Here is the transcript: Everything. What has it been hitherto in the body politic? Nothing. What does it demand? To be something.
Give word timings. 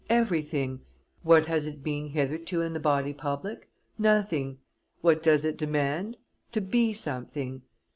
Everything. 0.09 0.81
What 1.21 1.45
has 1.45 1.67
it 1.67 1.83
been 1.83 2.07
hitherto 2.07 2.63
in 2.63 2.73
the 2.73 2.79
body 2.79 3.13
politic? 3.13 3.69
Nothing. 3.99 4.57
What 5.01 5.21
does 5.21 5.45
it 5.45 5.57
demand? 5.57 6.17
To 6.53 6.59
be 6.59 6.91
something. 6.91 7.61